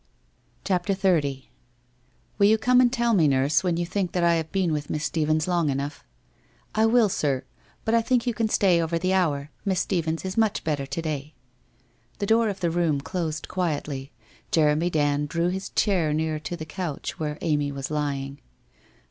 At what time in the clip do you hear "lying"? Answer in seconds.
17.91-18.41